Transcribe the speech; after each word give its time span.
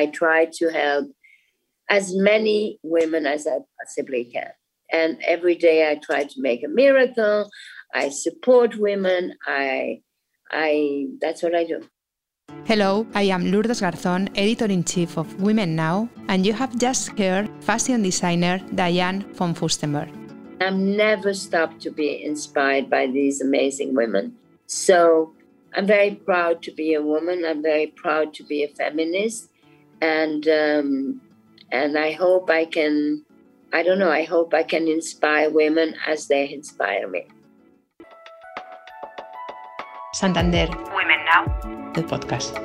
I 0.00 0.06
try 0.06 0.40
to 0.58 0.64
help 0.82 1.06
as 1.98 2.04
many 2.30 2.78
women 2.82 3.26
as 3.26 3.46
I 3.46 3.56
possibly 3.78 4.24
can. 4.34 4.52
And 5.00 5.10
every 5.34 5.56
day 5.66 5.78
I 5.90 5.94
try 5.96 6.22
to 6.32 6.36
make 6.48 6.62
a 6.64 6.68
miracle. 6.82 7.38
I 8.02 8.08
support 8.08 8.70
women. 8.76 9.22
I, 9.46 10.00
I, 10.50 10.72
that's 11.20 11.42
what 11.42 11.54
I 11.54 11.64
do. 11.64 11.80
Hello, 12.64 13.06
I 13.14 13.24
am 13.34 13.42
Lourdes 13.52 13.80
Garzón, 13.80 14.28
editor 14.34 14.66
in 14.76 14.82
chief 14.84 15.16
of 15.16 15.26
Women 15.40 15.76
Now, 15.76 16.08
and 16.28 16.44
you 16.46 16.52
have 16.52 16.76
just 16.78 17.16
heard 17.18 17.48
fashion 17.60 18.02
designer 18.02 18.58
Diane 18.74 19.20
von 19.34 19.54
Furstenberg. 19.54 20.10
I've 20.60 20.74
never 20.74 21.32
stopped 21.34 21.80
to 21.82 21.90
be 21.90 22.24
inspired 22.24 22.90
by 22.90 23.06
these 23.06 23.40
amazing 23.40 23.94
women. 23.94 24.36
So 24.66 25.32
I'm 25.74 25.86
very 25.86 26.16
proud 26.16 26.62
to 26.62 26.72
be 26.72 26.94
a 26.94 27.02
woman. 27.02 27.44
I'm 27.46 27.62
very 27.62 27.88
proud 28.02 28.34
to 28.34 28.42
be 28.44 28.64
a 28.64 28.68
feminist, 28.68 29.49
and 30.00 30.46
um, 30.48 31.20
and 31.72 31.98
I 31.98 32.12
hope 32.12 32.50
I 32.50 32.64
can. 32.64 33.24
I 33.72 33.82
don't 33.82 33.98
know. 33.98 34.10
I 34.10 34.24
hope 34.24 34.52
I 34.52 34.64
can 34.64 34.88
inspire 34.88 35.50
women 35.50 35.94
as 36.06 36.26
they 36.26 36.52
inspire 36.52 37.08
me. 37.08 37.26
Santander. 40.12 40.68
Women 40.94 41.20
Now. 41.24 41.46
The 41.94 42.02
podcast. 42.02 42.58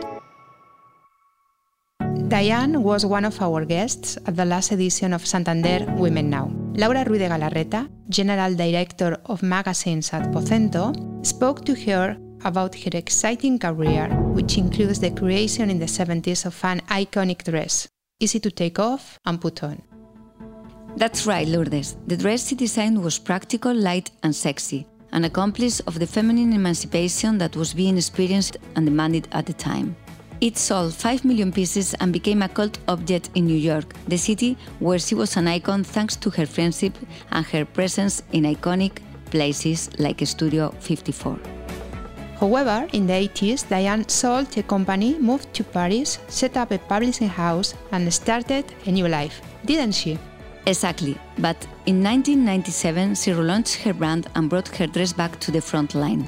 Diane 2.28 2.82
was 2.82 3.06
one 3.06 3.24
of 3.24 3.40
our 3.40 3.64
guests 3.66 4.18
at 4.26 4.36
the 4.36 4.46
last 4.46 4.72
edition 4.72 5.14
of 5.14 5.26
Santander 5.26 5.86
Women 5.96 6.30
Now. 6.32 6.50
Laura 6.74 7.04
Ruiz 7.06 7.20
de 7.20 7.30
Galarreta, 7.30 7.88
General 8.10 8.56
Director 8.56 9.22
of 9.26 9.44
Magazines 9.44 10.12
at 10.12 10.32
Vocento, 10.34 10.92
spoke 11.24 11.64
to 11.66 11.76
her 11.76 12.18
about 12.46 12.76
her 12.76 12.92
exciting 12.94 13.60
career, 13.60 14.08
which 14.34 14.58
includes 14.58 15.00
the 15.00 15.12
creation 15.12 15.70
in 15.70 15.80
the 15.80 15.86
70s 15.86 16.46
of 16.46 16.64
an 16.64 16.80
iconic 16.88 17.44
dress, 17.44 17.88
easy 18.20 18.40
to 18.40 18.52
take 18.52 18.80
off 18.80 19.20
and 19.26 19.42
put 19.42 19.64
on. 19.64 19.82
That's 20.96 21.26
right, 21.26 21.48
Lourdes. 21.48 21.98
The 22.08 22.16
dress 22.16 22.48
she 22.48 22.56
designed 22.56 23.04
was 23.04 23.20
practical, 23.20 23.74
light, 23.74 24.12
and 24.24 24.34
sexy, 24.34 24.88
an 25.12 25.26
accomplice 25.26 25.82
of 25.82 26.00
the 26.00 26.08
feminine 26.08 26.54
emancipation 26.54 27.38
that 27.40 27.56
was 27.58 27.74
being 27.74 27.98
experienced 27.98 28.56
and 28.76 28.86
demanded 28.86 29.28
at 29.34 29.46
the 29.46 29.54
time. 29.54 29.96
It 30.42 30.58
sold 30.58 30.94
5 30.94 31.26
million 31.26 31.52
pieces 31.52 31.96
and 31.96 32.14
became 32.14 32.42
a 32.42 32.50
cult 32.50 32.78
object 32.88 33.30
in 33.36 33.46
New 33.46 33.58
York, 33.58 33.94
the 34.08 34.18
city 34.18 34.58
where 34.80 35.00
she 35.00 35.16
was 35.16 35.36
an 35.38 35.48
icon 35.48 35.84
thanks 35.84 36.16
to 36.18 36.30
her 36.30 36.46
friendship 36.46 36.94
and 37.32 37.46
her 37.48 37.66
presence 37.66 38.22
in 38.32 38.44
iconic 38.44 39.00
places 39.32 39.90
like 39.98 40.26
Studio 40.26 40.72
54. 40.80 41.55
However, 42.40 42.88
in 42.92 43.08
the 43.08 43.14
80s, 43.14 43.68
Diane 43.70 44.08
sold 44.10 44.48
the 44.48 44.64
company, 44.64 45.18
moved 45.20 45.54
to 45.54 45.64
Paris, 45.64 46.20
set 46.28 46.58
up 46.58 46.72
a 46.72 46.78
publishing 46.78 47.30
house, 47.30 47.74
and 47.92 48.14
started 48.14 48.66
a 48.86 48.92
new 48.92 49.08
life, 49.08 49.42
didn't 49.64 49.94
she? 49.94 50.20
Exactly, 50.68 51.18
but 51.38 51.58
in 51.86 52.04
1997 52.04 53.16
she 53.16 53.32
relaunched 53.32 53.82
her 53.84 53.94
brand 53.94 54.28
and 54.36 54.50
brought 54.50 54.68
her 54.76 54.88
dress 54.88 55.14
back 55.14 55.40
to 55.40 55.52
the 55.52 55.62
front 55.62 55.94
line. 55.96 56.28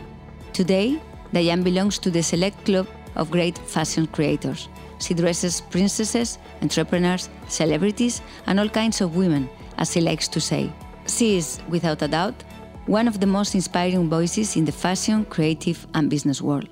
Today, 0.53 1.01
Diane 1.33 1.63
belongs 1.63 1.97
to 1.99 2.09
the 2.11 2.23
select 2.23 2.63
club 2.63 2.87
of 3.15 3.31
great 3.31 3.57
fashion 3.57 4.07
creators. 4.07 4.69
She 4.99 5.13
dresses 5.13 5.61
princesses, 5.61 6.37
entrepreneurs, 6.61 7.29
celebrities, 7.47 8.21
and 8.45 8.59
all 8.59 8.69
kinds 8.69 9.01
of 9.01 9.15
women, 9.15 9.49
as 9.77 9.91
she 9.91 10.01
likes 10.01 10.27
to 10.29 10.39
say. 10.39 10.71
She 11.07 11.37
is, 11.37 11.59
without 11.69 12.01
a 12.01 12.07
doubt, 12.07 12.43
one 12.87 13.05
of 13.09 13.19
the 13.19 13.27
most 13.27 13.53
inspiring 13.53 14.09
voices 14.09 14.55
in 14.55 14.63
the 14.63 14.71
fashion, 14.71 15.25
creative, 15.25 15.85
and 15.93 16.09
business 16.09 16.41
world. 16.41 16.69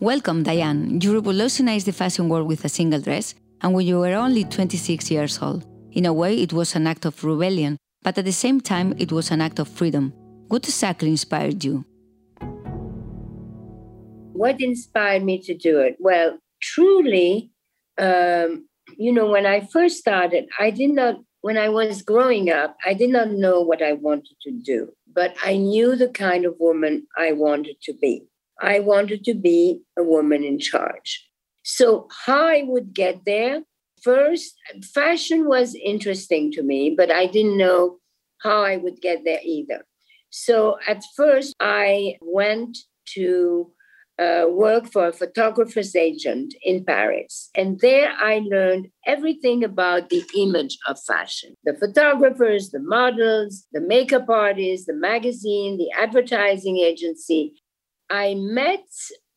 Welcome, 0.00 0.42
Diane. 0.42 1.00
You 1.00 1.14
revolutionized 1.14 1.86
the 1.86 1.92
fashion 1.92 2.28
world 2.28 2.46
with 2.46 2.64
a 2.66 2.68
single 2.68 3.00
dress, 3.00 3.34
and 3.62 3.72
when 3.72 3.86
you 3.86 3.98
were 3.98 4.12
only 4.12 4.44
26 4.44 5.10
years 5.10 5.38
old. 5.40 5.66
In 5.92 6.04
a 6.04 6.12
way, 6.12 6.40
it 6.42 6.52
was 6.52 6.76
an 6.76 6.86
act 6.86 7.06
of 7.06 7.24
rebellion, 7.24 7.78
but 8.02 8.18
at 8.18 8.26
the 8.26 8.32
same 8.32 8.60
time, 8.60 8.94
it 8.98 9.10
was 9.10 9.30
an 9.30 9.40
act 9.40 9.58
of 9.58 9.66
freedom. 9.66 10.12
What 10.48 10.68
exactly 10.68 11.08
inspired 11.08 11.64
you? 11.64 11.86
What 14.34 14.60
inspired 14.60 15.24
me 15.24 15.40
to 15.42 15.54
do 15.54 15.80
it? 15.80 15.96
Well, 15.98 16.38
truly, 16.60 17.50
um, 17.96 18.68
you 18.98 19.12
know, 19.12 19.30
when 19.30 19.46
I 19.46 19.60
first 19.72 19.96
started, 19.96 20.48
I 20.60 20.70
did 20.70 20.90
not, 20.90 21.16
when 21.40 21.56
I 21.56 21.70
was 21.70 22.02
growing 22.02 22.50
up, 22.50 22.76
I 22.84 22.92
did 22.92 23.10
not 23.10 23.30
know 23.30 23.62
what 23.62 23.82
I 23.82 23.94
wanted 23.94 24.36
to 24.42 24.50
do 24.50 24.92
but 25.18 25.34
I 25.44 25.56
knew 25.56 25.96
the 25.96 26.10
kind 26.10 26.44
of 26.44 26.54
woman 26.60 27.08
I 27.16 27.32
wanted 27.32 27.82
to 27.82 27.92
be. 27.92 28.28
I 28.60 28.78
wanted 28.78 29.24
to 29.24 29.34
be 29.34 29.80
a 29.98 30.04
woman 30.04 30.44
in 30.44 30.60
charge. 30.60 31.28
So, 31.64 32.06
how 32.24 32.46
I 32.46 32.62
would 32.64 32.94
get 32.94 33.24
there? 33.26 33.62
First, 34.00 34.54
fashion 34.94 35.48
was 35.48 35.74
interesting 35.74 36.52
to 36.52 36.62
me, 36.62 36.94
but 36.96 37.10
I 37.10 37.26
didn't 37.26 37.58
know 37.58 37.98
how 38.44 38.62
I 38.62 38.76
would 38.76 39.00
get 39.00 39.24
there 39.24 39.40
either. 39.44 39.84
So, 40.30 40.78
at 40.86 41.02
first, 41.16 41.52
I 41.58 42.18
went 42.22 42.78
to 43.14 43.72
uh, 44.18 44.46
work 44.48 44.90
for 44.90 45.06
a 45.06 45.12
photographer's 45.12 45.94
agent 45.94 46.54
in 46.62 46.84
Paris. 46.84 47.50
And 47.54 47.78
there 47.80 48.12
I 48.18 48.40
learned 48.44 48.88
everything 49.06 49.62
about 49.62 50.10
the 50.10 50.24
image 50.36 50.76
of 50.86 50.98
fashion 51.00 51.54
the 51.64 51.74
photographers, 51.74 52.70
the 52.70 52.80
models, 52.80 53.66
the 53.72 53.80
makeup 53.80 54.28
artists, 54.28 54.86
the 54.86 54.94
magazine, 54.94 55.78
the 55.78 55.90
advertising 55.96 56.78
agency. 56.78 57.54
I 58.10 58.34
met 58.38 58.86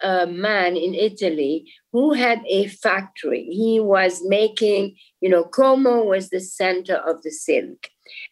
a 0.02 0.26
man 0.26 0.78
in 0.78 0.94
Italy 0.94 1.72
who 1.92 2.14
had 2.14 2.42
a 2.48 2.68
factory. 2.68 3.44
He 3.52 3.80
was 3.80 4.22
making, 4.26 4.96
you 5.20 5.30
know, 5.30 5.44
Como 5.44 6.04
was 6.04 6.30
the 6.30 6.40
center 6.40 6.96
of 6.96 7.22
the 7.22 7.32
silk. 7.32 7.90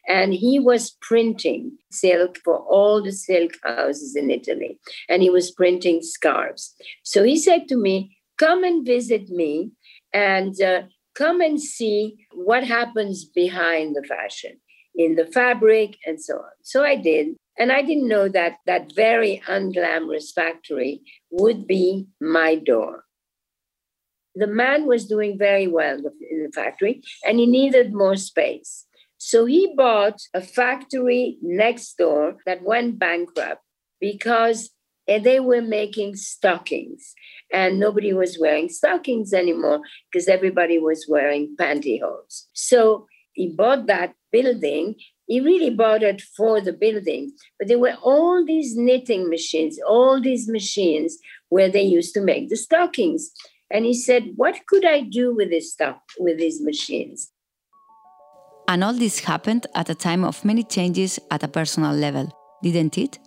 And 0.07 0.33
he 0.33 0.59
was 0.59 0.97
printing 1.01 1.77
silk 1.91 2.37
for 2.43 2.57
all 2.57 3.01
the 3.01 3.11
silk 3.11 3.53
houses 3.63 4.15
in 4.15 4.29
Italy. 4.29 4.79
And 5.07 5.21
he 5.21 5.29
was 5.29 5.51
printing 5.51 6.01
scarves. 6.01 6.75
So 7.03 7.23
he 7.23 7.37
said 7.37 7.67
to 7.69 7.77
me, 7.77 8.17
Come 8.37 8.63
and 8.63 8.85
visit 8.85 9.29
me 9.29 9.71
and 10.13 10.61
uh, 10.61 10.83
come 11.13 11.41
and 11.41 11.61
see 11.61 12.25
what 12.33 12.63
happens 12.63 13.25
behind 13.25 13.95
the 13.95 14.07
fashion 14.07 14.61
in 14.95 15.15
the 15.15 15.25
fabric 15.25 15.97
and 16.05 16.21
so 16.21 16.35
on. 16.35 16.51
So 16.61 16.83
I 16.83 16.95
did. 16.95 17.35
And 17.57 17.71
I 17.73 17.81
didn't 17.81 18.07
know 18.07 18.29
that 18.29 18.57
that 18.65 18.93
very 18.95 19.41
unglamorous 19.47 20.33
factory 20.33 21.01
would 21.29 21.67
be 21.67 22.07
my 22.21 22.55
door. 22.55 23.03
The 24.35 24.47
man 24.47 24.85
was 24.85 25.07
doing 25.07 25.37
very 25.37 25.67
well 25.67 25.97
in 26.31 26.43
the 26.43 26.51
factory 26.53 27.01
and 27.25 27.39
he 27.39 27.45
needed 27.45 27.93
more 27.93 28.15
space. 28.15 28.85
So 29.19 29.45
he 29.45 29.73
bought 29.75 30.21
a 30.33 30.41
factory 30.41 31.37
next 31.41 31.97
door 31.97 32.37
that 32.45 32.63
went 32.63 32.97
bankrupt 32.97 33.61
because 33.99 34.71
eh, 35.09 35.19
they 35.19 35.41
were 35.41 35.61
making 35.61 36.15
stockings 36.15 37.13
and 37.51 37.79
nobody 37.79 38.13
was 38.13 38.39
wearing 38.39 38.69
stockings 38.69 39.33
anymore 39.33 39.81
because 40.09 40.29
everybody 40.29 40.79
was 40.79 41.05
wearing 41.09 41.53
pantyhose. 41.59 42.45
So 42.53 43.07
he 43.33 43.49
bought 43.49 43.87
that 43.87 44.13
building. 44.31 44.95
He 45.27 45.41
really 45.41 45.69
bought 45.69 46.01
it 46.01 46.21
for 46.21 46.61
the 46.61 46.73
building, 46.73 47.33
but 47.59 47.67
there 47.67 47.77
were 47.77 47.97
all 48.01 48.45
these 48.45 48.77
knitting 48.77 49.29
machines, 49.29 49.77
all 49.85 50.21
these 50.21 50.47
machines 50.47 51.17
where 51.49 51.69
they 51.69 51.83
used 51.83 52.13
to 52.13 52.21
make 52.21 52.47
the 52.47 52.55
stockings. 52.55 53.31
And 53.69 53.83
he 53.85 53.93
said, 53.93 54.31
"What 54.37 54.65
could 54.65 54.85
I 54.85 55.01
do 55.01 55.35
with 55.35 55.49
this 55.49 55.73
stuff, 55.73 55.97
with 56.19 56.37
these 56.39 56.61
machines?" 56.61 57.31
And 58.69 58.83
all 58.83 58.93
this 58.93 59.21
happened 59.21 59.65
at 59.73 59.89
a 59.89 59.95
time 59.95 60.23
of 60.23 60.45
many 60.45 60.61
changes 60.61 61.19
at 61.31 61.41
a 61.41 61.47
personal 61.47 61.91
level, 61.91 62.31
didn't 62.61 62.99
it? 62.99 63.17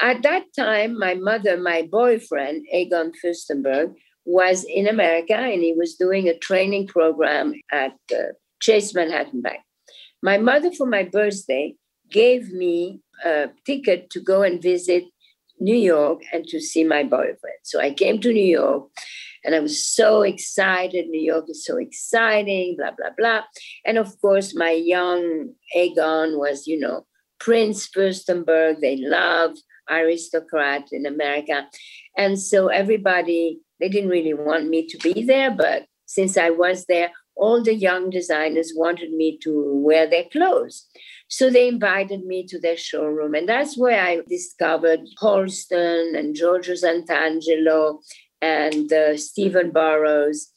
At 0.00 0.24
that 0.24 0.46
time, 0.58 0.98
my 0.98 1.14
mother, 1.14 1.56
my 1.56 1.82
boyfriend, 1.88 2.66
Egon 2.72 3.12
Furstenberg, 3.22 3.94
was 4.24 4.64
in 4.64 4.88
America 4.88 5.36
and 5.36 5.62
he 5.62 5.74
was 5.74 5.94
doing 5.94 6.28
a 6.28 6.36
training 6.36 6.88
program 6.88 7.54
at 7.70 7.94
uh, 8.12 8.32
Chase 8.60 8.92
Manhattan 8.96 9.42
Bank. 9.42 9.60
My 10.24 10.38
mother, 10.38 10.72
for 10.72 10.88
my 10.88 11.04
birthday, 11.04 11.76
gave 12.10 12.50
me 12.50 13.00
a 13.24 13.50
ticket 13.64 14.10
to 14.10 14.18
go 14.18 14.42
and 14.42 14.60
visit 14.60 15.04
New 15.60 15.76
York 15.76 16.22
and 16.32 16.44
to 16.48 16.58
see 16.60 16.82
my 16.82 17.04
boyfriend. 17.04 17.60
So 17.62 17.78
I 17.78 17.92
came 17.92 18.20
to 18.22 18.32
New 18.32 18.50
York 18.60 18.88
and 19.44 19.54
I 19.54 19.60
was 19.60 19.84
so 19.84 20.22
excited. 20.22 21.08
New 21.08 21.20
York 21.20 21.46
is 21.48 21.64
so 21.64 21.76
exciting, 21.76 22.76
blah, 22.76 22.92
blah, 22.96 23.10
blah. 23.16 23.42
And 23.84 23.98
of 23.98 24.20
course, 24.20 24.54
my 24.54 24.70
young 24.70 25.54
Egon 25.74 26.38
was, 26.38 26.66
you 26.66 26.78
know, 26.78 27.06
Prince 27.38 27.88
Furstenberg. 27.88 28.80
They 28.80 28.96
loved 28.96 29.62
aristocrat 29.90 30.88
in 30.92 31.06
America. 31.06 31.66
And 32.16 32.38
so 32.38 32.68
everybody, 32.68 33.60
they 33.80 33.88
didn't 33.88 34.10
really 34.10 34.34
want 34.34 34.68
me 34.68 34.86
to 34.86 34.98
be 34.98 35.22
there, 35.22 35.50
but 35.50 35.86
since 36.06 36.36
I 36.36 36.50
was 36.50 36.86
there, 36.86 37.10
all 37.36 37.62
the 37.62 37.74
young 37.74 38.10
designers 38.10 38.72
wanted 38.74 39.12
me 39.12 39.38
to 39.42 39.72
wear 39.76 40.08
their 40.10 40.24
clothes. 40.32 40.86
So 41.28 41.50
they 41.50 41.68
invited 41.68 42.24
me 42.24 42.44
to 42.48 42.58
their 42.58 42.76
showroom. 42.76 43.34
And 43.34 43.48
that's 43.48 43.78
where 43.78 44.02
I 44.02 44.22
discovered 44.28 45.00
Halston 45.22 46.18
and 46.18 46.34
Giorgio 46.34 46.74
Santangelo 46.74 48.00
and 48.40 48.92
uh, 48.92 49.16
Stephen 49.16 49.70
Burrows. 49.70 50.48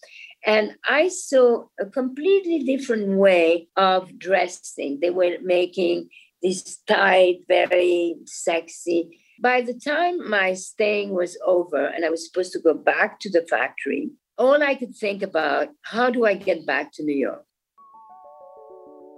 And 0.45 0.75
I 0.85 1.09
saw 1.09 1.65
a 1.79 1.85
completely 1.85 2.59
different 2.63 3.17
way 3.17 3.67
of 3.75 4.17
dressing. 4.17 4.99
They 4.99 5.11
were 5.11 5.37
making 5.43 6.09
this 6.41 6.77
tight, 6.87 7.41
very 7.47 8.15
sexy. 8.25 9.19
By 9.39 9.61
the 9.61 9.73
time 9.73 10.29
my 10.29 10.53
staying 10.53 11.13
was 11.13 11.37
over 11.45 11.85
and 11.85 12.03
I 12.03 12.09
was 12.09 12.25
supposed 12.25 12.53
to 12.53 12.59
go 12.59 12.73
back 12.73 13.19
to 13.21 13.29
the 13.29 13.45
factory, 13.47 14.11
all 14.37 14.63
I 14.63 14.75
could 14.75 14.95
think 14.95 15.21
about, 15.21 15.69
how 15.83 16.09
do 16.09 16.25
I 16.25 16.33
get 16.33 16.65
back 16.65 16.91
to 16.93 17.03
New 17.03 17.15
York? 17.15 17.45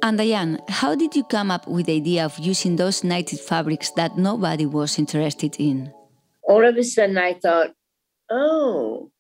And 0.02 0.18
Diane, 0.18 0.60
how 0.68 0.96
did 0.96 1.16
you 1.16 1.24
come 1.24 1.50
up 1.50 1.66
with 1.66 1.86
the 1.86 1.96
idea 1.96 2.26
of 2.26 2.38
using 2.38 2.76
those 2.76 3.06
knitted 3.06 3.40
fabrics 3.40 3.90
that 3.92 4.18
nobody 4.18 4.66
was 4.66 5.00
interested 5.00 5.56
in? 5.60 5.94
All 6.44 6.66
of 6.66 6.76
a 6.76 6.84
sudden 6.84 7.18
I 7.18 7.36
thought, 7.36 7.72
oh, 8.34 9.12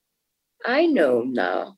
I 0.65 0.87
know 0.87 1.23
now. 1.25 1.77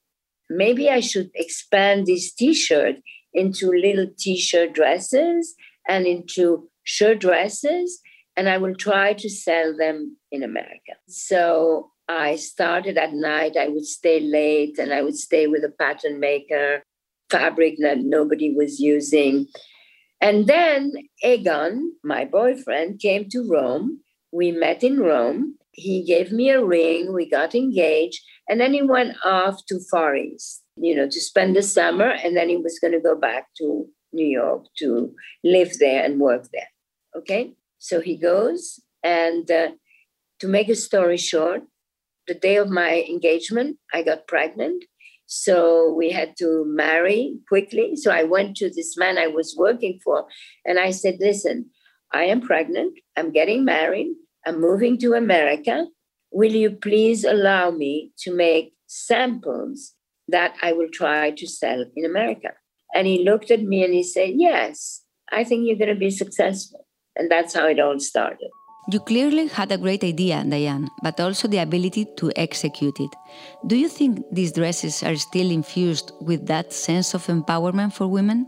Maybe 0.50 0.90
I 0.90 1.00
should 1.00 1.32
expand 1.36 2.06
this 2.06 2.32
t-shirt 2.32 2.96
into 3.34 3.70
little 3.70 4.08
t-shirt 4.18 4.74
dresses 4.74 5.56
and 5.88 6.06
into 6.06 6.70
shirt 6.84 7.20
dresses 7.20 8.00
and 8.38 8.48
I 8.50 8.58
will 8.58 8.76
try 8.76 9.14
to 9.14 9.30
sell 9.30 9.76
them 9.76 10.18
in 10.32 10.44
America. 10.44 10.94
So 11.08 11.92
I 12.08 12.36
started 12.36 12.98
at 12.98 13.14
night, 13.14 13.58
I 13.58 13.70
would 13.70 13.86
stay 13.86 14.20
late 14.20 14.78
and 14.78 14.94
I 14.94 15.02
would 15.02 15.18
stay 15.18 15.48
with 15.48 15.64
a 15.64 15.74
pattern 15.80 16.20
maker 16.20 16.84
fabric 17.32 17.76
that 17.80 18.00
nobody 18.00 18.54
was 18.54 18.80
using. 18.80 19.48
And 20.22 20.48
then 20.48 20.94
Egon, 21.24 21.94
my 22.04 22.26
boyfriend, 22.26 23.00
came 23.00 23.30
to 23.30 23.48
Rome. 23.50 24.02
We 24.36 24.52
met 24.52 24.84
in 24.84 25.00
Rome. 25.00 25.56
He 25.72 26.04
gave 26.04 26.34
me 26.34 26.50
a 26.50 26.64
ring. 26.64 27.14
We 27.14 27.30
got 27.30 27.56
engaged. 27.56 28.22
And 28.50 28.60
then 28.60 28.74
he 28.74 28.82
went 28.82 29.16
off 29.24 29.66
to 29.68 29.80
Far 29.90 30.16
East, 30.16 30.62
you 30.76 30.94
know, 30.94 31.08
to 31.08 31.22
spend 31.22 31.56
the 31.56 31.64
summer. 31.64 32.10
And 32.10 32.36
then 32.36 32.50
he 32.50 32.58
was 32.58 32.78
going 32.80 32.92
to 32.92 33.00
go 33.00 33.16
back 33.16 33.48
to 33.60 33.86
New 34.12 34.28
York 34.28 34.66
to 34.80 35.14
live 35.44 35.80
there 35.80 36.04
and 36.04 36.20
work 36.20 36.48
there. 36.52 36.68
Okay. 37.18 37.54
So 37.80 38.02
he 38.02 38.18
goes. 38.18 38.82
And 39.04 39.50
uh, 39.50 39.70
to 40.42 40.48
make 40.50 40.68
a 40.68 40.76
story 40.76 41.18
short, 41.18 41.62
the 42.28 42.34
day 42.34 42.58
of 42.58 42.70
my 42.70 43.06
engagement, 43.08 43.78
I 43.94 44.04
got 44.04 44.28
pregnant. 44.28 44.84
So 45.28 45.94
we 45.94 46.12
had 46.12 46.36
to 46.40 46.66
marry 46.68 47.38
quickly. 47.48 47.96
So 47.96 48.12
I 48.12 48.24
went 48.24 48.58
to 48.58 48.70
this 48.70 48.98
man 48.98 49.18
I 49.18 49.28
was 49.28 49.56
working 49.58 50.00
for 50.04 50.26
and 50.66 50.78
I 50.78 50.92
said, 50.92 51.18
Listen, 51.20 51.70
I 52.14 52.26
am 52.26 52.42
pregnant. 52.42 53.00
I'm 53.16 53.32
getting 53.32 53.66
married. 53.66 54.14
I'm 54.46 54.62
moving 54.62 54.98
to 55.00 55.14
America. 55.14 55.88
Will 56.32 56.52
you 56.52 56.72
please 56.72 57.24
allow 57.24 57.72
me 57.72 58.12
to 58.20 58.34
make 58.34 58.74
samples 58.88 59.94
that 60.28 60.56
I 60.62 60.74
will 60.74 60.90
try 60.92 61.32
to 61.32 61.48
sell 61.48 61.84
in 61.96 62.06
America? 62.06 62.50
And 62.94 63.08
he 63.08 63.24
looked 63.24 63.52
at 63.52 63.64
me 63.64 63.84
and 63.84 63.94
he 63.94 64.04
said, 64.04 64.32
Yes, 64.36 65.02
I 65.32 65.44
think 65.44 65.66
you're 65.66 65.78
going 65.78 65.94
to 65.94 66.00
be 66.00 66.12
successful. 66.12 66.86
And 67.16 67.32
that's 67.32 67.54
how 67.54 67.68
it 67.68 67.80
all 67.80 68.00
started. 68.00 68.50
You 68.92 69.00
clearly 69.00 69.48
had 69.48 69.72
a 69.72 69.80
great 69.80 70.04
idea, 70.04 70.44
Diane, 70.48 70.90
but 71.02 71.20
also 71.20 71.48
the 71.48 71.58
ability 71.58 72.06
to 72.18 72.32
execute 72.36 73.00
it. 73.00 73.10
Do 73.66 73.76
you 73.76 73.90
think 73.90 74.20
these 74.32 74.52
dresses 74.52 75.02
are 75.02 75.16
still 75.16 75.50
infused 75.50 76.12
with 76.22 76.46
that 76.46 76.72
sense 76.72 77.16
of 77.16 77.26
empowerment 77.26 77.94
for 77.94 78.08
women? 78.08 78.46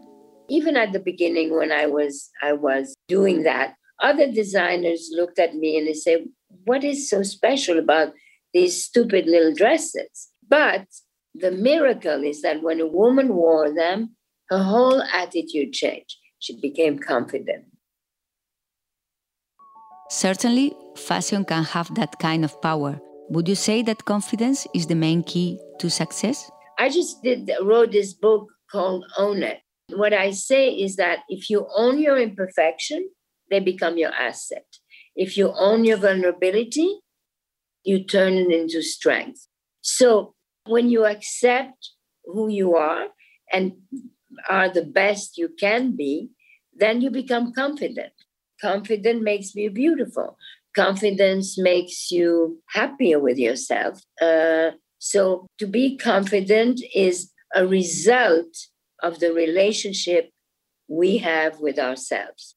Even 0.47 0.77
at 0.77 0.93
the 0.93 0.99
beginning 0.99 1.57
when 1.57 1.71
I 1.71 1.87
was 1.87 2.29
I 2.43 2.53
was 2.53 2.93
doing 3.07 3.43
that, 3.43 3.73
other 4.01 4.31
designers 4.31 5.09
looked 5.11 5.39
at 5.39 5.55
me 5.55 5.77
and 5.77 5.87
they 5.87 5.93
said, 5.93 6.27
"What 6.65 6.83
is 6.83 7.09
so 7.09 7.23
special 7.23 7.79
about 7.79 8.13
these 8.53 8.83
stupid 8.83 9.25
little 9.27 9.53
dresses?" 9.53 10.29
But 10.47 10.87
the 11.33 11.51
miracle 11.51 12.23
is 12.23 12.41
that 12.41 12.61
when 12.61 12.79
a 12.79 12.87
woman 12.87 13.35
wore 13.35 13.73
them, 13.73 14.15
her 14.49 14.63
whole 14.63 15.01
attitude 15.01 15.73
changed. 15.73 16.17
She 16.39 16.59
became 16.59 16.99
confident 16.99 17.65
Certainly, 20.09 20.73
fashion 20.95 21.43
can 21.43 21.63
have 21.63 21.93
that 21.95 22.17
kind 22.19 22.45
of 22.45 22.61
power. 22.61 22.99
Would 23.29 23.49
you 23.49 23.55
say 23.55 23.81
that 23.83 24.05
confidence 24.05 24.65
is 24.73 24.87
the 24.87 24.95
main 24.95 25.21
key 25.21 25.59
to 25.79 25.89
success? 25.89 26.49
I 26.79 26.89
just 26.89 27.21
did 27.23 27.51
wrote 27.61 27.91
this 27.91 28.13
book 28.13 28.47
called 28.71 29.03
Own 29.17 29.43
It. 29.43 29.59
What 29.89 30.13
I 30.13 30.31
say 30.31 30.69
is 30.69 30.95
that 30.95 31.19
if 31.27 31.49
you 31.49 31.67
own 31.75 31.99
your 31.99 32.17
imperfection, 32.17 33.09
they 33.49 33.59
become 33.59 33.97
your 33.97 34.11
asset. 34.13 34.65
If 35.15 35.37
you 35.37 35.53
own 35.55 35.85
your 35.85 35.97
vulnerability, 35.97 36.99
you 37.83 38.03
turn 38.03 38.33
it 38.33 38.51
into 38.51 38.81
strength. 38.81 39.47
So 39.81 40.35
when 40.65 40.89
you 40.89 41.05
accept 41.05 41.91
who 42.25 42.49
you 42.49 42.75
are 42.75 43.07
and 43.51 43.73
are 44.49 44.69
the 44.69 44.83
best 44.83 45.37
you 45.37 45.49
can 45.59 45.95
be, 45.95 46.29
then 46.75 47.01
you 47.01 47.09
become 47.09 47.53
confident. 47.53 48.13
Confident 48.61 49.23
makes 49.23 49.55
you 49.55 49.71
beautiful. 49.71 50.37
Confidence 50.75 51.57
makes 51.57 52.11
you 52.11 52.61
happier 52.69 53.19
with 53.19 53.37
yourself. 53.37 54.01
Uh, 54.21 54.71
so 54.99 55.47
to 55.57 55.65
be 55.65 55.97
confident 55.97 56.81
is 56.93 57.31
a 57.55 57.65
result 57.65 58.53
of 59.01 59.19
the 59.19 59.31
relationship 59.33 60.31
we 60.87 61.17
have 61.17 61.59
with 61.59 61.79
ourselves. 61.79 62.56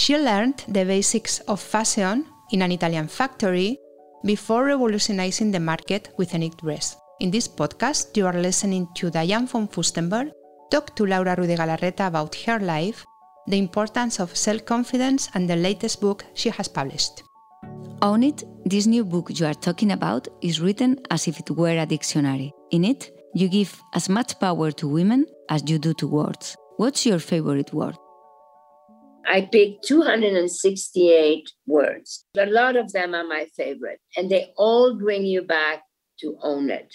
She 0.00 0.16
learned 0.16 0.64
the 0.66 0.86
basics 0.86 1.40
of 1.40 1.60
fashion 1.60 2.24
in 2.52 2.62
an 2.62 2.72
Italian 2.72 3.06
factory 3.06 3.78
before 4.24 4.64
revolutionizing 4.64 5.50
the 5.50 5.60
market 5.60 6.08
with 6.16 6.32
a 6.32 6.38
knit 6.38 6.56
dress. 6.56 6.96
In 7.20 7.30
this 7.30 7.46
podcast, 7.46 8.16
you 8.16 8.26
are 8.26 8.40
listening 8.40 8.88
to 8.94 9.10
Diane 9.10 9.46
von 9.46 9.68
Furstenberg 9.68 10.30
talk 10.70 10.96
to 10.96 11.04
Laura 11.04 11.34
Ruiz 11.36 11.58
Galarreta 11.58 12.06
about 12.06 12.34
her 12.46 12.58
life, 12.60 13.04
the 13.46 13.58
importance 13.58 14.20
of 14.20 14.34
self 14.34 14.64
confidence, 14.64 15.28
and 15.34 15.46
the 15.46 15.56
latest 15.56 16.00
book 16.00 16.24
she 16.32 16.48
has 16.48 16.66
published. 16.66 17.22
Own 18.00 18.22
It, 18.22 18.42
this 18.64 18.86
new 18.86 19.04
book 19.04 19.28
you 19.38 19.44
are 19.44 19.60
talking 19.66 19.92
about, 19.92 20.28
is 20.40 20.62
written 20.62 20.96
as 21.10 21.28
if 21.28 21.38
it 21.40 21.50
were 21.50 21.78
a 21.78 21.84
dictionary. 21.84 22.54
In 22.70 22.86
it, 22.86 23.10
you 23.34 23.48
give 23.48 23.78
as 23.92 24.08
much 24.08 24.40
power 24.40 24.72
to 24.72 24.88
women 24.88 25.26
as 25.50 25.62
you 25.68 25.78
do 25.78 25.92
to 25.92 26.06
words. 26.06 26.56
What's 26.78 27.04
your 27.04 27.18
favorite 27.18 27.74
word? 27.74 27.96
I 29.26 29.42
picked 29.42 29.84
268 29.84 31.50
words. 31.66 32.24
A 32.36 32.46
lot 32.46 32.76
of 32.76 32.92
them 32.92 33.14
are 33.14 33.26
my 33.26 33.46
favorite, 33.56 34.00
and 34.16 34.30
they 34.30 34.52
all 34.56 34.98
bring 34.98 35.24
you 35.24 35.42
back 35.42 35.82
to 36.20 36.36
own 36.42 36.70
it. 36.70 36.94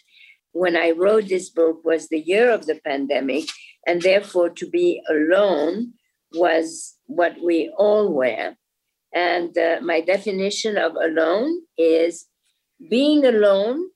When 0.52 0.76
I 0.76 0.92
wrote 0.92 1.28
this 1.28 1.50
book 1.50 1.84
was 1.84 2.08
the 2.08 2.20
year 2.20 2.52
of 2.52 2.66
the 2.66 2.80
pandemic, 2.86 3.46
and 3.86 4.02
therefore 4.02 4.50
to 4.50 4.70
be 4.70 5.02
alone 5.10 5.94
was 6.34 6.96
what 7.06 7.36
we 7.44 7.74
all 7.78 8.12
were. 8.14 8.56
And 9.14 9.58
uh, 9.58 9.80
my 9.82 10.02
definition 10.02 10.78
of 10.78 10.96
alone 10.96 11.62
is 11.78 12.26
being 12.90 13.26
alone 13.26 13.90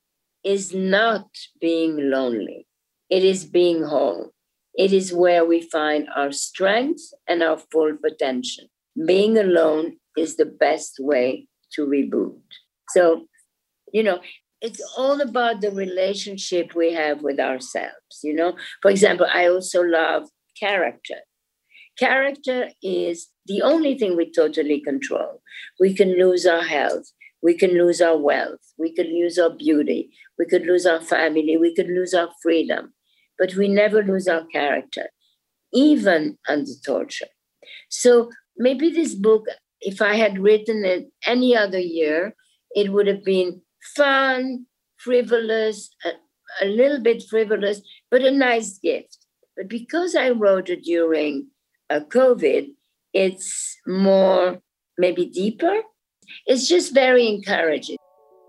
is 0.43 0.73
not 0.73 1.27
being 1.59 2.09
lonely. 2.09 2.67
It 3.09 3.23
is 3.23 3.45
being 3.45 3.83
whole. 3.83 4.31
It 4.75 4.93
is 4.93 5.13
where 5.13 5.45
we 5.45 5.61
find 5.61 6.07
our 6.15 6.31
strength 6.31 7.01
and 7.27 7.43
our 7.43 7.57
full 7.57 7.97
potential. 7.97 8.65
Being 9.05 9.37
alone 9.37 9.97
is 10.17 10.35
the 10.35 10.45
best 10.45 10.97
way 10.99 11.47
to 11.73 11.85
reboot. 11.85 12.39
So, 12.89 13.27
you 13.93 14.03
know, 14.03 14.19
it's 14.61 14.81
all 14.97 15.21
about 15.21 15.61
the 15.61 15.71
relationship 15.71 16.75
we 16.75 16.93
have 16.93 17.21
with 17.21 17.39
ourselves. 17.39 18.19
You 18.23 18.33
know, 18.33 18.57
for 18.81 18.91
example, 18.91 19.27
I 19.31 19.47
also 19.47 19.81
love 19.81 20.23
character. 20.59 21.21
Character 21.97 22.69
is 22.81 23.27
the 23.45 23.61
only 23.61 23.97
thing 23.97 24.15
we 24.15 24.31
totally 24.31 24.81
control. 24.81 25.41
We 25.79 25.93
can 25.93 26.17
lose 26.17 26.45
our 26.45 26.63
health, 26.63 27.11
we 27.41 27.57
can 27.57 27.71
lose 27.71 28.01
our 28.01 28.17
wealth, 28.17 28.61
we 28.77 28.93
could 28.93 29.07
lose 29.07 29.37
our 29.37 29.49
beauty, 29.49 30.11
we 30.37 30.45
could 30.45 30.65
lose 30.65 30.85
our 30.85 31.01
family, 31.01 31.57
we 31.57 31.73
could 31.75 31.87
lose 31.87 32.13
our 32.13 32.29
freedom 32.41 32.93
but 33.39 33.55
we 33.55 33.67
never 33.67 34.03
lose 34.03 34.27
our 34.27 34.45
character, 34.47 35.09
even 35.73 36.37
under 36.47 36.71
torture. 36.85 37.27
So 37.89 38.29
maybe 38.57 38.89
this 38.89 39.15
book, 39.15 39.45
if 39.79 40.01
I 40.01 40.15
had 40.15 40.37
written 40.37 40.83
it 40.83 41.09
any 41.25 41.55
other 41.55 41.79
year, 41.79 42.35
it 42.75 42.91
would 42.91 43.07
have 43.07 43.23
been 43.23 43.61
fun, 43.95 44.65
frivolous, 44.97 45.89
a, 46.05 46.09
a 46.61 46.67
little 46.67 46.99
bit 46.99 47.23
frivolous, 47.23 47.81
but 48.11 48.23
a 48.23 48.31
nice 48.31 48.77
gift. 48.77 49.17
But 49.55 49.69
because 49.69 50.15
I 50.15 50.29
wrote 50.31 50.69
it 50.69 50.83
during 50.83 51.47
uh, 51.89 52.01
COVID, 52.01 52.67
it's 53.13 53.77
more 53.87 54.59
maybe 54.97 55.25
deeper. 55.25 55.81
It's 56.45 56.67
just 56.67 56.93
very 56.93 57.27
encouraging. 57.27 57.97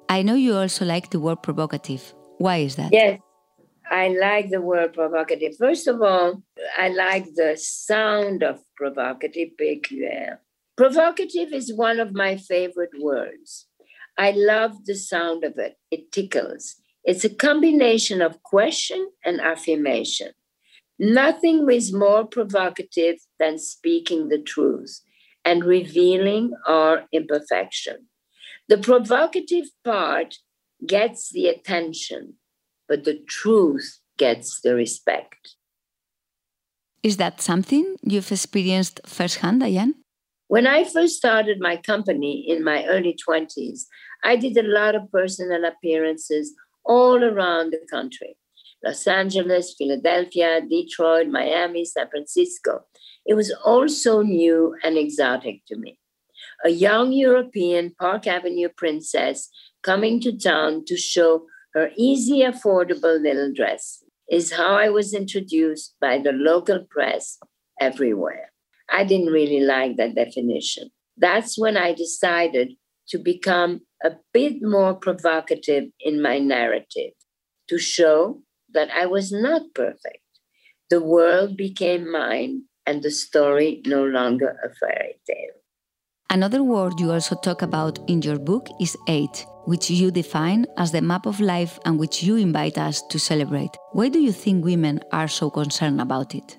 I 0.08 0.22
know 0.22 0.34
you 0.34 0.54
also 0.56 0.84
like 0.84 1.10
the 1.10 1.20
word 1.20 1.42
provocative. 1.42 2.12
Why 2.38 2.58
is 2.58 2.76
that? 2.76 2.92
Yes. 2.92 3.20
I 3.90 4.08
like 4.08 4.50
the 4.50 4.60
word 4.60 4.92
provocative. 4.94 5.56
First 5.58 5.88
of 5.88 6.00
all, 6.00 6.42
I 6.78 6.88
like 6.88 7.34
the 7.34 7.56
sound 7.56 8.44
of 8.44 8.60
provocative, 8.76 9.56
peculiar. 9.58 10.40
Provocative 10.76 11.52
is 11.52 11.74
one 11.74 11.98
of 11.98 12.14
my 12.14 12.36
favorite 12.36 12.92
words. 13.00 13.66
I 14.16 14.30
love 14.30 14.84
the 14.86 14.94
sound 14.94 15.44
of 15.44 15.58
it, 15.58 15.76
it 15.90 16.12
tickles. 16.12 16.76
It's 17.04 17.24
a 17.24 17.34
combination 17.34 18.22
of 18.22 18.42
question 18.42 19.10
and 19.24 19.40
affirmation. 19.40 20.32
Nothing 20.98 21.68
is 21.70 21.92
more 21.92 22.26
provocative 22.26 23.16
than 23.38 23.58
speaking 23.58 24.28
the 24.28 24.40
truth 24.40 25.00
and 25.44 25.64
revealing 25.64 26.52
our 26.66 27.06
imperfection. 27.12 28.06
The 28.68 28.78
provocative 28.78 29.66
part 29.82 30.36
gets 30.86 31.30
the 31.30 31.48
attention, 31.48 32.34
but 32.90 33.04
the 33.04 33.20
truth 33.28 34.00
gets 34.18 34.60
the 34.62 34.74
respect. 34.74 35.54
Is 37.04 37.16
that 37.18 37.40
something 37.40 37.96
you've 38.02 38.32
experienced 38.32 39.00
firsthand, 39.06 39.60
Diane? 39.60 39.94
When 40.48 40.66
I 40.66 40.82
first 40.82 41.14
started 41.16 41.60
my 41.60 41.76
company 41.76 42.44
in 42.46 42.64
my 42.64 42.84
early 42.86 43.16
20s, 43.26 43.82
I 44.24 44.34
did 44.34 44.56
a 44.56 44.64
lot 44.64 44.96
of 44.96 45.10
personal 45.12 45.64
appearances 45.64 46.52
all 46.84 47.22
around 47.22 47.70
the 47.70 47.86
country 47.88 48.36
Los 48.84 49.06
Angeles, 49.06 49.74
Philadelphia, 49.78 50.60
Detroit, 50.68 51.28
Miami, 51.28 51.84
San 51.84 52.08
Francisco. 52.08 52.86
It 53.24 53.34
was 53.34 53.52
all 53.64 53.88
so 53.88 54.22
new 54.22 54.74
and 54.82 54.96
exotic 54.96 55.60
to 55.68 55.76
me. 55.76 55.98
A 56.64 56.70
young 56.70 57.12
European 57.12 57.94
Park 58.00 58.26
Avenue 58.26 58.70
princess 58.76 59.50
coming 59.82 60.20
to 60.22 60.36
town 60.36 60.84
to 60.86 60.96
show 60.96 61.46
her 61.74 61.90
easy, 61.96 62.40
affordable 62.40 63.20
little 63.20 63.52
dress 63.54 64.02
is 64.30 64.52
how 64.52 64.74
I 64.74 64.88
was 64.88 65.12
introduced 65.12 65.94
by 66.00 66.18
the 66.18 66.32
local 66.32 66.84
press 66.88 67.38
everywhere. 67.80 68.52
I 68.90 69.04
didn't 69.04 69.32
really 69.32 69.60
like 69.60 69.96
that 69.96 70.14
definition. 70.14 70.90
That's 71.16 71.58
when 71.58 71.76
I 71.76 71.94
decided 71.94 72.72
to 73.08 73.18
become 73.18 73.82
a 74.04 74.12
bit 74.32 74.62
more 74.62 74.94
provocative 74.94 75.84
in 76.00 76.22
my 76.22 76.38
narrative 76.38 77.12
to 77.68 77.78
show 77.78 78.42
that 78.72 78.90
I 78.90 79.06
was 79.06 79.32
not 79.32 79.62
perfect. 79.74 80.24
The 80.90 81.00
world 81.00 81.56
became 81.56 82.10
mine 82.10 82.64
and 82.86 83.02
the 83.02 83.10
story 83.10 83.82
no 83.86 84.04
longer 84.04 84.56
a 84.64 84.74
fairy 84.74 85.20
tale. 85.26 85.60
Another 86.30 86.62
word 86.62 86.98
you 86.98 87.12
also 87.12 87.34
talk 87.36 87.62
about 87.62 87.98
in 88.08 88.22
your 88.22 88.38
book 88.38 88.68
is 88.80 88.96
age, 89.08 89.44
which 89.64 89.90
you 89.90 90.10
define 90.10 90.66
as 90.76 90.92
the 90.92 91.02
map 91.02 91.26
of 91.26 91.40
life 91.40 91.78
and 91.84 91.98
which 91.98 92.22
you 92.22 92.36
invite 92.36 92.78
us 92.78 93.02
to 93.08 93.18
celebrate. 93.18 93.70
Why 93.92 94.08
do 94.08 94.20
you 94.20 94.32
think 94.32 94.64
women 94.64 95.00
are 95.12 95.28
so 95.28 95.50
concerned 95.50 96.00
about 96.00 96.34
it? 96.34 96.58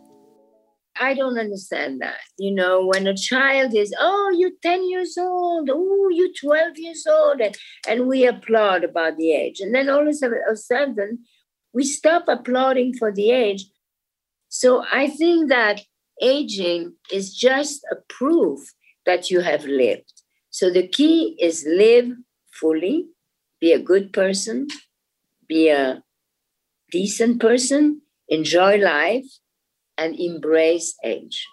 I 0.99 1.13
don't 1.13 1.39
understand 1.39 2.01
that. 2.01 2.19
You 2.37 2.53
know, 2.53 2.85
when 2.85 3.07
a 3.07 3.15
child 3.15 3.73
is, 3.73 3.93
oh, 3.99 4.35
you're 4.37 4.51
10 4.61 4.89
years 4.89 5.17
old, 5.17 5.69
oh, 5.71 6.09
you're 6.11 6.33
12 6.39 6.77
years 6.77 7.07
old, 7.09 7.41
and, 7.41 7.57
and 7.87 8.07
we 8.07 8.25
applaud 8.25 8.83
about 8.83 9.17
the 9.17 9.31
age. 9.31 9.61
And 9.61 9.73
then 9.73 9.89
all 9.89 10.07
of 10.07 10.15
a 10.51 10.55
sudden, 10.55 11.19
we 11.73 11.83
stop 11.83 12.25
applauding 12.27 12.93
for 12.93 13.11
the 13.11 13.31
age. 13.31 13.65
So 14.49 14.83
I 14.91 15.07
think 15.07 15.49
that 15.49 15.81
aging 16.21 16.93
is 17.11 17.33
just 17.33 17.83
a 17.91 17.95
proof 18.09 18.59
that 19.05 19.31
you 19.31 19.39
have 19.39 19.65
lived. 19.65 20.21
So 20.49 20.69
the 20.69 20.87
key 20.87 21.37
is 21.39 21.65
live 21.67 22.11
fully, 22.51 23.07
be 23.59 23.71
a 23.71 23.79
good 23.79 24.13
person, 24.13 24.67
be 25.47 25.69
a 25.69 26.03
decent 26.91 27.39
person, 27.39 28.01
enjoy 28.27 28.77
life, 28.77 29.25
and 29.97 30.19
embrace 30.19 30.95
age. 31.03 31.47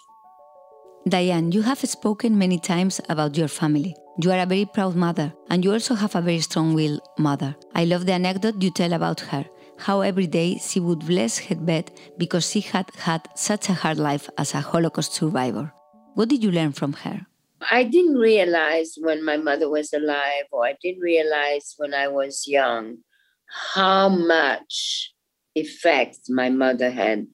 Diane, 1.08 1.52
you 1.52 1.62
have 1.62 1.78
spoken 1.78 2.36
many 2.36 2.58
times 2.58 3.00
about 3.08 3.36
your 3.36 3.48
family. 3.48 3.94
You 4.20 4.32
are 4.32 4.40
a 4.40 4.46
very 4.46 4.64
proud 4.64 4.96
mother, 4.96 5.32
and 5.48 5.64
you 5.64 5.72
also 5.72 5.94
have 5.94 6.14
a 6.14 6.20
very 6.20 6.40
strong 6.40 6.74
willed 6.74 7.00
mother. 7.18 7.54
I 7.74 7.84
love 7.84 8.04
the 8.04 8.12
anecdote 8.12 8.62
you 8.62 8.70
tell 8.70 8.92
about 8.92 9.20
her 9.20 9.46
how 9.78 10.00
every 10.00 10.26
day 10.26 10.58
she 10.58 10.80
would 10.80 11.06
bless 11.06 11.38
her 11.38 11.54
bed 11.54 11.92
because 12.18 12.50
she 12.50 12.60
had 12.60 12.90
had 12.96 13.28
such 13.36 13.68
a 13.68 13.74
hard 13.74 13.98
life 13.98 14.28
as 14.36 14.54
a 14.54 14.60
Holocaust 14.60 15.14
survivor. 15.14 15.72
What 16.14 16.28
did 16.28 16.42
you 16.42 16.50
learn 16.50 16.72
from 16.72 16.94
her? 16.94 17.26
I 17.70 17.84
didn't 17.84 18.16
realize 18.16 18.94
when 18.98 19.24
my 19.24 19.36
mother 19.36 19.68
was 19.68 19.92
alive, 19.92 20.44
or 20.52 20.66
I 20.66 20.76
didn't 20.82 21.00
realize 21.00 21.74
when 21.76 21.94
I 21.94 22.08
was 22.08 22.46
young, 22.46 22.98
how 23.74 24.08
much 24.08 25.12
effect 25.54 26.18
my 26.28 26.50
mother 26.50 26.90
had 26.90 27.26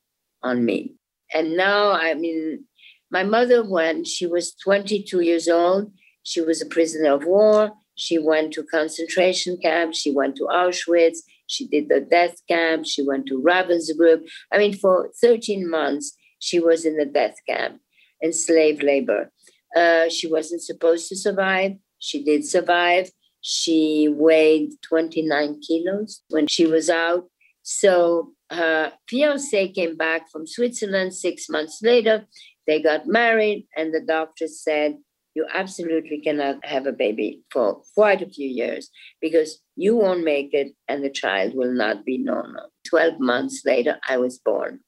on 0.43 0.65
me. 0.65 0.95
And 1.33 1.57
now, 1.57 1.93
I 1.93 2.15
mean, 2.15 2.65
my 3.11 3.23
mother, 3.23 3.63
when 3.69 4.05
she 4.05 4.27
was 4.27 4.55
22 4.55 5.21
years 5.21 5.49
old, 5.49 5.93
she 6.23 6.41
was 6.41 6.63
a 6.63 6.67
prisoner 6.67 7.13
of 7.15 7.25
war. 7.25 7.73
She 7.97 8.19
went 8.19 8.53
to 8.55 8.65
concentration 8.65 9.59
camps. 9.61 9.99
She 9.99 10.11
went 10.11 10.37
to 10.37 10.49
Auschwitz. 10.51 11.19
She 11.47 11.69
did 11.69 11.89
the 11.89 12.01
death 12.01 12.37
camp. 12.49 12.87
She 12.87 13.03
went 13.03 13.27
to 13.27 13.41
Ravensbrück. 13.41 14.27
I 14.51 14.59
mean, 14.59 14.75
for 14.75 15.11
13 15.21 15.69
months, 15.69 16.17
she 16.39 16.59
was 16.59 16.85
in 16.85 16.97
the 16.97 17.05
death 17.05 17.37
camp 17.49 17.81
and 18.21 18.35
slave 18.35 18.83
labor. 18.83 19.31
Uh, 19.75 20.09
she 20.09 20.27
wasn't 20.27 20.63
supposed 20.63 21.09
to 21.09 21.17
survive. 21.17 21.73
She 21.99 22.23
did 22.23 22.45
survive. 22.45 23.11
She 23.41 24.09
weighed 24.11 24.71
29 24.83 25.61
kilos 25.67 26.23
when 26.29 26.47
she 26.47 26.67
was 26.67 26.89
out. 26.89 27.25
So 27.63 28.33
her 28.51 28.93
fiance 29.09 29.69
came 29.73 29.97
back 29.97 30.31
from 30.31 30.47
Switzerland 30.47 31.15
six 31.15 31.49
months 31.49 31.81
later. 31.83 32.27
They 32.67 32.81
got 32.81 33.07
married, 33.07 33.67
and 33.77 33.93
the 33.93 34.01
doctor 34.01 34.49
said, 34.49 34.97
You 35.35 35.47
absolutely 35.53 36.21
cannot 36.21 36.65
have 36.65 36.87
a 36.87 36.93
baby 36.93 37.43
for 37.51 37.83
quite 37.95 38.23
a 38.23 38.29
few 38.29 38.49
years 38.49 38.91
because 39.21 39.61
you 39.77 39.97
won't 39.97 40.25
make 40.25 40.55
it 40.55 40.73
and 40.89 41.03
the 41.03 41.11
child 41.11 41.55
will 41.55 41.73
not 41.73 42.05
be 42.05 42.19
normal. 42.19 42.71
12 42.89 43.19
months 43.19 43.63
later, 43.65 43.99
I 44.09 44.19
was 44.19 44.39
born. 44.39 44.81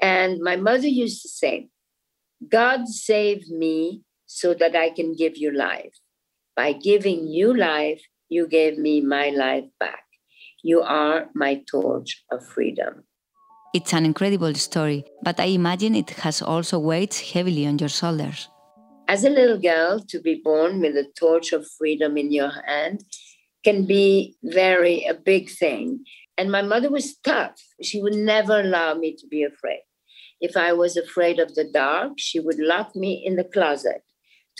And 0.00 0.40
my 0.40 0.56
mother 0.56 0.88
used 0.88 1.22
to 1.22 1.28
say, 1.28 1.68
God 2.48 2.88
saved 2.88 3.50
me 3.50 4.02
so 4.30 4.54
that 4.54 4.76
I 4.76 4.90
can 4.90 5.12
give 5.16 5.36
you 5.36 5.50
life. 5.50 5.98
By 6.54 6.72
giving 6.72 7.26
you 7.26 7.52
life, 7.52 8.00
you 8.28 8.46
gave 8.46 8.78
me 8.78 9.00
my 9.00 9.30
life 9.30 9.64
back. 9.80 10.04
You 10.62 10.82
are 10.82 11.28
my 11.34 11.62
torch 11.68 12.22
of 12.30 12.46
freedom. 12.46 13.02
It's 13.74 13.92
an 13.92 14.04
incredible 14.04 14.54
story, 14.54 15.04
but 15.22 15.40
I 15.40 15.46
imagine 15.46 15.96
it 15.96 16.10
has 16.10 16.42
also 16.42 16.78
weighed 16.78 17.14
heavily 17.14 17.66
on 17.66 17.78
your 17.80 17.88
shoulders. 17.88 18.48
As 19.08 19.24
a 19.24 19.30
little 19.30 19.58
girl, 19.58 19.98
to 20.08 20.20
be 20.20 20.40
born 20.44 20.80
with 20.80 20.96
a 20.96 21.08
torch 21.18 21.52
of 21.52 21.66
freedom 21.66 22.16
in 22.16 22.30
your 22.30 22.52
hand 22.64 23.02
can 23.64 23.84
be 23.84 24.36
very 24.44 25.04
a 25.04 25.14
big 25.14 25.50
thing. 25.50 26.04
And 26.38 26.52
my 26.52 26.62
mother 26.62 26.88
was 26.88 27.16
tough. 27.16 27.60
She 27.82 28.00
would 28.00 28.14
never 28.14 28.60
allow 28.60 28.94
me 28.94 29.16
to 29.16 29.26
be 29.26 29.42
afraid. 29.42 29.82
If 30.40 30.56
I 30.56 30.72
was 30.72 30.96
afraid 30.96 31.40
of 31.40 31.56
the 31.56 31.64
dark, 31.64 32.12
she 32.16 32.38
would 32.38 32.60
lock 32.60 32.94
me 32.94 33.22
in 33.26 33.34
the 33.34 33.44
closet 33.44 34.02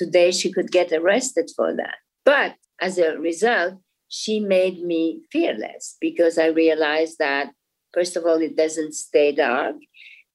Today, 0.01 0.31
she 0.31 0.51
could 0.51 0.73
get 0.73 0.93
arrested 0.93 1.51
for 1.55 1.77
that. 1.77 1.97
But 2.25 2.55
as 2.81 2.97
a 2.97 3.19
result, 3.19 3.75
she 4.09 4.41
made 4.41 4.83
me 4.83 5.21
fearless 5.31 5.99
because 6.01 6.39
I 6.39 6.47
realized 6.47 7.19
that, 7.19 7.53
first 7.93 8.17
of 8.17 8.25
all, 8.25 8.41
it 8.41 8.57
doesn't 8.57 8.95
stay 8.95 9.31
dark. 9.33 9.77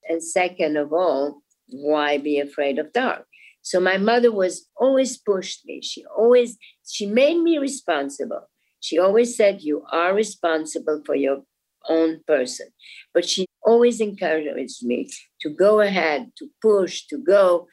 And 0.08 0.22
second 0.22 0.76
of 0.76 0.92
all, 0.92 1.42
why 1.66 2.16
be 2.16 2.38
afraid 2.38 2.78
of 2.78 2.92
dark? 2.92 3.26
So 3.62 3.80
my 3.80 3.96
mother 3.96 4.30
was 4.30 4.68
always 4.76 5.18
pushed 5.18 5.66
me. 5.66 5.80
She 5.82 6.04
always, 6.16 6.58
she 6.88 7.06
made 7.06 7.40
me 7.42 7.58
responsible. 7.58 8.48
She 8.78 9.00
always 9.00 9.36
said, 9.36 9.62
You 9.62 9.82
are 9.90 10.14
responsible 10.14 11.02
for 11.04 11.16
your 11.16 11.42
own 11.88 12.20
person. 12.24 12.68
But 13.12 13.24
she 13.24 13.46
always 13.64 14.00
encouraged 14.00 14.86
me 14.86 15.10
to 15.40 15.50
go 15.50 15.80
ahead, 15.80 16.30
to 16.38 16.48
push, 16.62 17.06
to 17.08 17.18
go. 17.18 17.66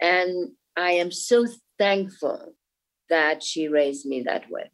And 0.00 0.52
I 0.76 0.92
am 0.92 1.10
so 1.10 1.46
thankful 1.78 2.54
that 3.08 3.42
she 3.42 3.68
raised 3.68 4.06
me 4.06 4.22
that 4.22 4.50
way. 4.50 4.70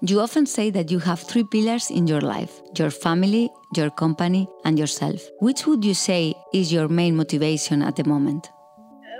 You 0.00 0.20
often 0.20 0.46
say 0.46 0.70
that 0.70 0.92
you 0.92 1.00
have 1.00 1.20
three 1.20 1.42
pillars 1.42 1.90
in 1.90 2.06
your 2.06 2.20
life 2.20 2.60
your 2.78 2.90
family, 2.90 3.50
your 3.74 3.90
company, 3.90 4.46
and 4.64 4.78
yourself. 4.78 5.28
Which 5.40 5.66
would 5.66 5.84
you 5.84 5.94
say 5.94 6.34
is 6.54 6.72
your 6.72 6.88
main 6.88 7.16
motivation 7.16 7.82
at 7.82 7.96
the 7.96 8.04
moment? 8.04 8.48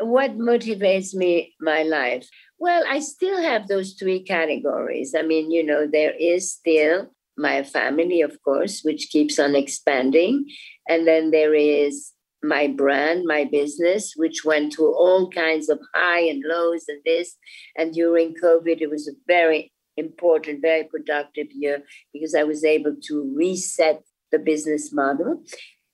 Uh, 0.01 0.07
what 0.07 0.39
motivates 0.39 1.15
me, 1.15 1.55
my 1.61 1.83
life? 1.83 2.29
Well, 2.61 2.85
I 2.89 3.01
still 3.01 3.43
have 3.43 3.67
those 3.67 3.95
three 3.95 4.23
categories. 4.23 5.15
I 5.19 5.23
mean, 5.23 5.51
you 5.51 5.65
know, 5.65 5.89
there 5.91 6.15
is 6.19 6.53
still 6.53 7.11
my 7.37 7.65
family, 7.65 8.21
of 8.21 8.41
course, 8.43 8.83
which 8.83 9.11
keeps 9.11 9.39
on 9.39 9.57
expanding. 9.57 10.47
And 10.89 11.07
then 11.07 11.33
there 11.33 11.55
is 11.55 12.13
my 12.43 12.69
brand, 12.69 13.25
my 13.27 13.45
business, 13.45 14.13
which 14.17 14.45
went 14.45 14.75
through 14.75 14.95
all 14.95 15.29
kinds 15.31 15.69
of 15.69 15.81
high 15.95 16.21
and 16.21 16.43
lows 16.47 16.85
and 16.89 17.01
this. 17.05 17.37
And 17.77 17.93
during 17.93 18.35
COVID, 18.43 18.81
it 18.81 18.91
was 18.91 19.09
a 19.09 19.19
very 19.27 19.73
important, 19.97 20.63
very 20.63 20.85
productive 20.85 21.49
year 21.51 21.83
because 22.13 22.35
I 22.35 22.45
was 22.45 22.65
able 22.65 22.95
to 23.09 23.35
reset 23.37 24.03
the 24.31 24.39
business 24.39 24.93
model. 24.93 25.43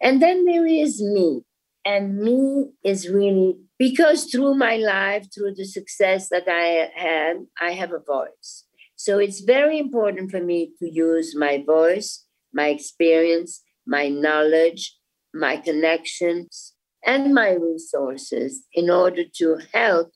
And 0.01 0.21
then 0.21 0.45
there 0.45 0.67
is 0.67 1.03
me. 1.03 1.43
and 1.85 2.19
me 2.19 2.71
is 2.83 3.09
really 3.09 3.57
because 3.79 4.25
through 4.27 4.55
my 4.55 4.77
life, 4.77 5.27
through 5.35 5.55
the 5.55 5.65
success 5.65 6.29
that 6.31 6.49
I 6.49 6.91
had, 6.95 7.37
I 7.61 7.73
have 7.73 7.93
a 7.93 7.99
voice. 7.99 8.65
So 8.97 9.19
it's 9.19 9.41
very 9.41 9.79
important 9.79 10.31
for 10.31 10.41
me 10.41 10.73
to 10.79 10.91
use 10.91 11.37
my 11.37 11.63
voice, 11.65 12.25
my 12.53 12.69
experience, 12.69 13.63
my 13.87 14.09
knowledge, 14.09 14.97
my 15.35 15.57
connections, 15.57 16.75
and 17.05 17.35
my 17.35 17.50
resources 17.50 18.64
in 18.73 18.88
order 18.88 19.25
to 19.37 19.59
help 19.73 20.11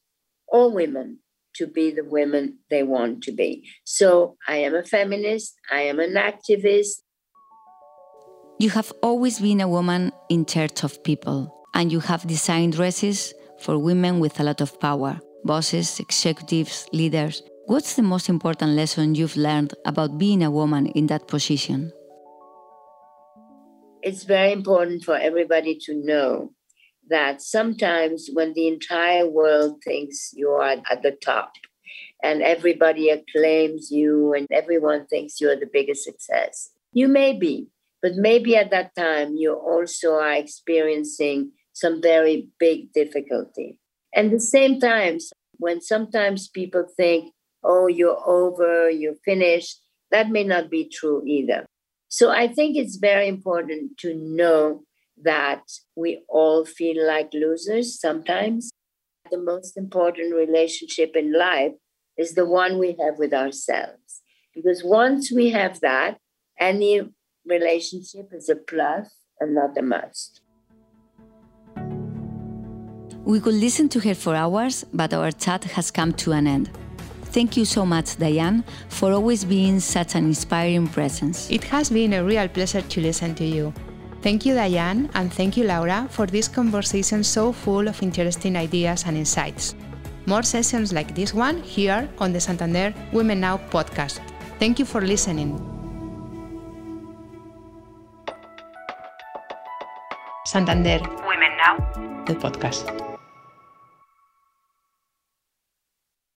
all 0.48 0.72
women 0.72 1.18
to 1.54 1.66
be 1.66 1.90
the 1.90 2.04
women 2.04 2.58
they 2.70 2.82
want 2.82 3.22
to 3.25 3.32
be. 3.32 3.68
So 3.84 4.37
I 4.46 4.56
am 4.58 4.75
a 4.75 4.82
feminist, 4.82 5.54
I 5.70 5.82
am 5.82 5.98
an 5.98 6.14
activist. 6.14 7.02
You 8.58 8.70
have 8.70 8.92
always 9.02 9.40
been 9.40 9.60
a 9.60 9.68
woman 9.68 10.12
in 10.28 10.46
charge 10.46 10.82
of 10.82 11.02
people, 11.04 11.54
and 11.75 11.92
you 11.92 12.00
have 12.00 12.26
designed 12.26 12.72
dresses 12.72 13.34
for 13.60 13.78
women 13.78 14.20
with 14.20 14.40
a 14.40 14.44
lot 14.44 14.60
of 14.60 14.78
power 14.80 15.20
bosses, 15.44 16.00
executives, 16.00 16.88
leaders. 16.92 17.42
What's 17.66 17.94
the 17.94 18.02
most 18.02 18.28
important 18.28 18.72
lesson 18.72 19.14
you've 19.14 19.37
learned 19.37 19.72
about 19.87 20.18
being 20.18 20.42
a 20.42 20.50
woman 20.50 20.87
in 20.87 21.06
that 21.06 21.28
position? 21.28 21.92
It's 24.02 24.22
very 24.24 24.52
important 24.52 25.04
for 25.04 25.16
everybody 25.16 25.76
to 25.82 25.94
know 25.94 26.52
that 27.08 27.42
sometimes 27.42 28.28
when 28.32 28.52
the 28.52 28.68
entire 28.68 29.26
world 29.28 29.82
thinks 29.84 30.30
you 30.34 30.50
are 30.50 30.76
at 30.90 31.02
the 31.02 31.16
top 31.24 31.52
and 32.22 32.42
everybody 32.42 33.08
acclaims 33.10 33.90
you 33.90 34.34
and 34.34 34.46
everyone 34.52 35.06
thinks 35.06 35.40
you're 35.40 35.58
the 35.58 35.70
biggest 35.72 36.04
success, 36.04 36.70
you 36.92 37.08
may 37.08 37.32
be, 37.32 37.68
but 38.00 38.14
maybe 38.14 38.56
at 38.56 38.70
that 38.70 38.94
time 38.94 39.34
you 39.36 39.54
also 39.54 40.14
are 40.14 40.34
experiencing 40.34 41.50
some 41.72 42.00
very 42.00 42.48
big 42.58 42.92
difficulty. 42.92 43.80
And 44.14 44.32
the 44.32 44.40
same 44.40 44.80
times, 44.80 45.32
when 45.58 45.80
sometimes 45.80 46.48
people 46.48 46.86
think, 46.96 47.32
oh, 47.64 47.88
you're 47.88 48.22
over, 48.26 48.90
you're 48.90 49.18
finished, 49.24 49.80
that 50.10 50.30
may 50.30 50.44
not 50.44 50.70
be 50.70 50.88
true 50.88 51.24
either. 51.26 51.66
So 52.08 52.30
I 52.30 52.48
think 52.48 52.76
it's 52.76 52.96
very 52.96 53.28
important 53.28 53.98
to 53.98 54.14
know 54.14 54.82
that 55.22 55.62
we 55.94 56.22
all 56.28 56.64
feel 56.64 57.06
like 57.06 57.30
losers 57.34 58.00
sometimes. 58.00 58.70
The 59.30 59.38
most 59.38 59.76
important 59.76 60.34
relationship 60.34 61.14
in 61.14 61.32
life 61.32 61.72
is 62.16 62.34
the 62.34 62.46
one 62.46 62.78
we 62.78 62.96
have 62.98 63.18
with 63.18 63.34
ourselves. 63.34 64.22
Because 64.54 64.82
once 64.82 65.30
we 65.30 65.50
have 65.50 65.80
that, 65.80 66.16
any 66.58 67.02
relationship 67.44 68.30
is 68.32 68.48
a 68.48 68.56
plus 68.56 69.14
and 69.38 69.54
not 69.54 69.76
a 69.76 69.82
must. 69.82 70.40
We 73.24 73.40
could 73.40 73.54
listen 73.54 73.90
to 73.90 74.00
her 74.00 74.14
for 74.14 74.34
hours, 74.34 74.84
but 74.94 75.12
our 75.12 75.30
chat 75.30 75.64
has 75.64 75.90
come 75.90 76.14
to 76.14 76.32
an 76.32 76.46
end. 76.46 76.70
Thank 77.30 77.56
you 77.56 77.64
so 77.64 77.85
much, 77.85 78.16
Diane, 78.16 78.64
for 78.88 79.12
always 79.12 79.44
being 79.44 79.80
such 79.80 80.14
an 80.14 80.25
inspiring 80.25 80.88
presence. 80.88 81.50
It 81.50 81.64
has 81.64 81.90
been 81.90 82.14
a 82.14 82.25
real 82.25 82.49
pleasure 82.49 82.82
to 82.82 83.00
listen 83.00 83.35
to 83.37 83.44
you. 83.44 83.73
Thank 84.23 84.44
you, 84.44 84.54
Diane, 84.54 85.08
and 85.14 85.32
thank 85.32 85.56
you, 85.56 85.64
Laura, 85.64 86.08
for 86.11 86.26
this 86.26 86.49
conversation 86.49 87.23
so 87.23 87.52
full 87.52 87.87
of 87.87 88.02
interesting 88.02 88.56
ideas 88.56 89.04
and 89.06 89.16
insights. 89.16 89.76
More 90.26 90.42
sessions 90.42 90.92
like 90.92 91.14
this 91.14 91.32
one 91.32 91.62
here 91.62 92.08
on 92.18 92.32
the 92.32 92.40
Santander 92.40 92.92
Women 93.12 93.40
Now 93.40 93.58
podcast. 93.58 94.20
Thank 94.58 94.78
you 94.78 94.85
for 94.85 95.00
listening. 95.00 95.56
Santander 100.44 101.00
Women 101.26 101.52
Now, 101.56 102.25
the 102.26 102.35
podcast. 102.35 103.07